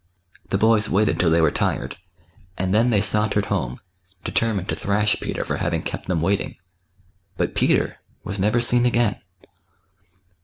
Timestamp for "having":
5.57-5.83